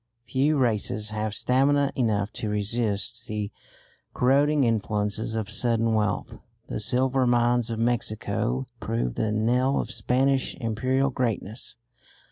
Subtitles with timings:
[0.25, 3.51] Few races have stamina enough to resist the
[4.15, 6.39] corroding influences of sudden wealth.
[6.67, 11.75] The silver mines of Mexico proved the knell of Spanish imperial greatness.